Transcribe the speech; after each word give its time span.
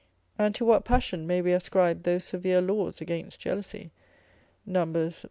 And 0.39 0.55
to 0.55 0.65
what 0.65 0.83
passion 0.83 1.27
may 1.27 1.43
we 1.43 1.51
ascribe 1.53 2.01
those 2.01 2.23
severe 2.23 2.59
laws 2.59 3.01
against 3.01 3.39
jealousy, 3.39 3.91
Num. 4.65 4.93
v. 4.93 5.11